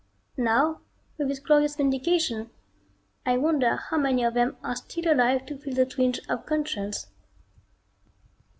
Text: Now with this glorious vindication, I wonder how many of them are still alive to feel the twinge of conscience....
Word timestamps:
Now 0.35 0.81
with 1.19 1.27
this 1.27 1.37
glorious 1.37 1.75
vindication, 1.75 2.49
I 3.23 3.37
wonder 3.37 3.75
how 3.75 3.99
many 3.99 4.23
of 4.23 4.33
them 4.33 4.57
are 4.63 4.75
still 4.75 5.13
alive 5.13 5.45
to 5.45 5.59
feel 5.59 5.75
the 5.75 5.85
twinge 5.85 6.19
of 6.27 6.47
conscience.... 6.47 7.05